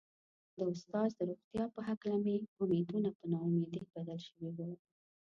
[0.55, 4.69] د استاد د روغتيا په هکله مې امېدونه په نا اميدي بدل شوي وو.